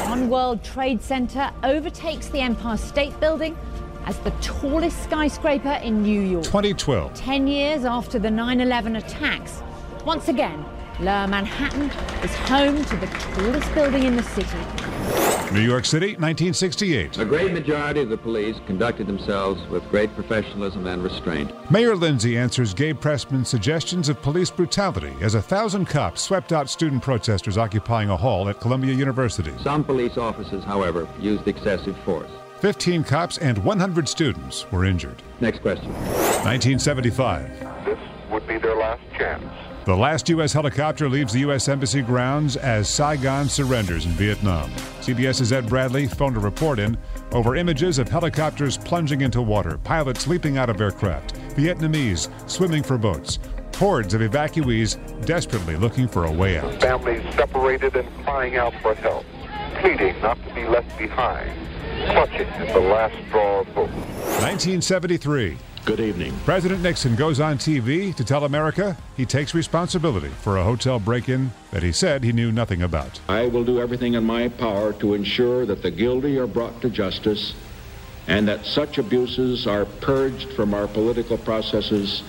One 0.08 0.28
World 0.28 0.64
Trade 0.64 1.02
Center 1.02 1.52
overtakes 1.62 2.28
the 2.28 2.40
Empire 2.40 2.76
State 2.76 3.18
Building 3.20 3.56
as 4.06 4.18
the 4.20 4.30
tallest 4.40 5.02
skyscraper 5.02 5.80
in 5.82 6.02
New 6.02 6.20
York. 6.20 6.44
2012. 6.44 7.14
Ten 7.14 7.46
years 7.46 7.84
after 7.84 8.18
the 8.18 8.30
9 8.30 8.60
11 8.60 8.96
attacks, 8.96 9.62
once 10.04 10.28
again, 10.28 10.64
Lower 11.00 11.26
Manhattan 11.26 11.90
is 12.22 12.34
home 12.34 12.84
to 12.84 12.96
the 12.96 13.06
tallest 13.06 13.74
building 13.74 14.04
in 14.04 14.16
the 14.16 14.22
city. 14.22 14.58
New 15.52 15.60
York 15.60 15.84
City, 15.84 16.16
1968. 16.16 17.18
A 17.18 17.24
great 17.24 17.52
majority 17.52 18.00
of 18.00 18.08
the 18.08 18.16
police 18.16 18.56
conducted 18.66 19.06
themselves 19.06 19.60
with 19.68 19.88
great 19.90 20.12
professionalism 20.14 20.86
and 20.86 21.02
restraint. 21.02 21.52
Mayor 21.70 21.94
Lindsay 21.96 22.36
answers 22.36 22.74
Gabe 22.74 23.00
Pressman's 23.00 23.48
suggestions 23.48 24.08
of 24.08 24.20
police 24.22 24.50
brutality 24.50 25.12
as 25.20 25.34
a 25.34 25.42
thousand 25.42 25.86
cops 25.86 26.22
swept 26.22 26.52
out 26.52 26.70
student 26.70 27.02
protesters 27.02 27.58
occupying 27.58 28.10
a 28.10 28.16
hall 28.16 28.48
at 28.48 28.60
Columbia 28.60 28.94
University. 28.94 29.52
Some 29.62 29.84
police 29.84 30.16
officers, 30.16 30.64
however, 30.64 31.08
used 31.20 31.46
excessive 31.46 31.96
force. 31.98 32.30
15 32.64 33.04
cops 33.04 33.36
and 33.36 33.58
100 33.58 34.08
students 34.08 34.64
were 34.72 34.86
injured. 34.86 35.22
Next 35.38 35.58
question. 35.58 35.92
1975. 35.92 37.84
This 37.84 37.98
would 38.30 38.46
be 38.46 38.56
their 38.56 38.74
last 38.74 39.02
chance. 39.18 39.44
The 39.84 39.94
last 39.94 40.30
U.S. 40.30 40.54
helicopter 40.54 41.10
leaves 41.10 41.34
the 41.34 41.40
U.S. 41.40 41.68
Embassy 41.68 42.00
grounds 42.00 42.56
as 42.56 42.88
Saigon 42.88 43.50
surrenders 43.50 44.06
in 44.06 44.12
Vietnam. 44.12 44.70
CBS's 45.02 45.52
Ed 45.52 45.68
Bradley 45.68 46.06
phoned 46.06 46.38
a 46.38 46.40
report 46.40 46.78
in 46.78 46.96
over 47.32 47.54
images 47.54 47.98
of 47.98 48.08
helicopters 48.08 48.78
plunging 48.78 49.20
into 49.20 49.42
water, 49.42 49.76
pilots 49.84 50.26
leaping 50.26 50.56
out 50.56 50.70
of 50.70 50.80
aircraft, 50.80 51.34
Vietnamese 51.56 52.30
swimming 52.48 52.82
for 52.82 52.96
boats, 52.96 53.40
hordes 53.76 54.14
of 54.14 54.22
evacuees 54.22 54.96
desperately 55.26 55.76
looking 55.76 56.08
for 56.08 56.24
a 56.24 56.32
way 56.32 56.56
out. 56.56 56.80
Families 56.80 57.34
separated 57.34 57.94
and 57.94 58.08
crying 58.24 58.56
out 58.56 58.72
for 58.80 58.94
help, 58.94 59.26
pleading 59.82 60.18
not 60.22 60.42
to 60.48 60.54
be 60.54 60.64
left 60.64 60.96
behind 60.96 61.52
clutching 62.04 62.48
at 62.48 62.72
the 62.72 62.80
last 62.80 63.14
straw 63.28 63.60
of 63.60 63.66
hope. 63.68 63.90
1973. 63.90 65.56
Good 65.84 66.00
evening. 66.00 66.34
President 66.46 66.80
Nixon 66.80 67.14
goes 67.14 67.40
on 67.40 67.58
TV 67.58 68.14
to 68.14 68.24
tell 68.24 68.44
America 68.44 68.96
he 69.18 69.26
takes 69.26 69.54
responsibility 69.54 70.30
for 70.40 70.56
a 70.56 70.64
hotel 70.64 70.98
break 70.98 71.28
in 71.28 71.52
that 71.72 71.82
he 71.82 71.92
said 71.92 72.24
he 72.24 72.32
knew 72.32 72.50
nothing 72.50 72.80
about. 72.80 73.20
I 73.28 73.48
will 73.48 73.64
do 73.64 73.80
everything 73.80 74.14
in 74.14 74.24
my 74.24 74.48
power 74.48 74.94
to 74.94 75.12
ensure 75.12 75.66
that 75.66 75.82
the 75.82 75.90
guilty 75.90 76.38
are 76.38 76.46
brought 76.46 76.80
to 76.80 76.88
justice 76.88 77.52
and 78.28 78.48
that 78.48 78.64
such 78.64 78.96
abuses 78.96 79.66
are 79.66 79.84
purged 79.84 80.54
from 80.54 80.72
our 80.72 80.88
political 80.88 81.36
processes 81.36 82.22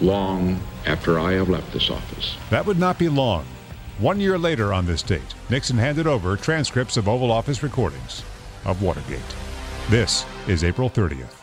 long 0.00 0.60
after 0.86 1.18
I 1.18 1.32
have 1.32 1.48
left 1.48 1.72
this 1.72 1.90
office. 1.90 2.36
That 2.50 2.64
would 2.64 2.78
not 2.78 2.96
be 2.96 3.08
long. 3.08 3.44
One 3.98 4.20
year 4.20 4.38
later 4.38 4.72
on 4.72 4.86
this 4.86 5.02
date, 5.02 5.34
Nixon 5.50 5.78
handed 5.78 6.06
over 6.06 6.36
transcripts 6.36 6.96
of 6.96 7.08
Oval 7.08 7.32
Office 7.32 7.62
recordings 7.62 8.22
of 8.64 8.82
Watergate. 8.82 9.20
This 9.88 10.24
is 10.46 10.62
April 10.62 10.88
30th. 10.88 11.34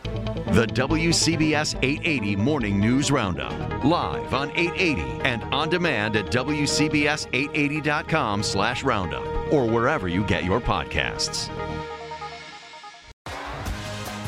The 0.54 0.66
WCBS 0.68 1.76
880 1.84 2.38
Morning 2.38 2.80
News 2.80 3.12
Roundup. 3.12 3.52
Live 3.84 4.34
on 4.34 4.52
880 4.52 5.02
and 5.28 5.44
on 5.54 5.68
demand 5.70 6.16
at 6.16 6.28
WCBS880.com 6.28 8.44
slash 8.44 8.84
roundup 8.84 9.26
or 9.52 9.66
wherever 9.66 10.08
you 10.08 10.24
get 10.24 10.46
your 10.46 10.62
podcasts. 10.62 11.50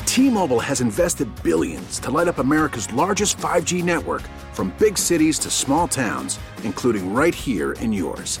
T-Mobile 0.04 0.60
has 0.60 0.80
invested 0.80 1.28
billions 1.42 1.98
to 2.00 2.10
light 2.10 2.28
up 2.28 2.38
America's 2.38 2.92
largest 2.92 3.38
5G 3.38 3.82
network 3.82 4.22
from 4.52 4.74
big 4.78 4.98
cities 4.98 5.38
to 5.38 5.50
small 5.50 5.88
towns, 5.88 6.38
including 6.64 7.14
right 7.14 7.34
here 7.34 7.72
in 7.74 7.92
yours. 7.92 8.40